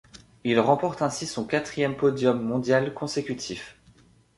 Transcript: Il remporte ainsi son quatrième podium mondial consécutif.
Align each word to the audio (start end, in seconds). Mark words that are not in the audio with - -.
Il 0.43 0.59
remporte 0.59 1.03
ainsi 1.03 1.27
son 1.27 1.45
quatrième 1.45 1.95
podium 1.95 2.41
mondial 2.43 2.91
consécutif. 2.95 3.77